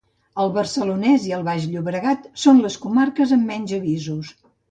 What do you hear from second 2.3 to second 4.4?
són les comarques amb menys avisos.